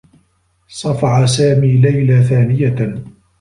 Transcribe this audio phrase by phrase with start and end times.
[0.67, 3.03] صفع سامي ليلى ثانية.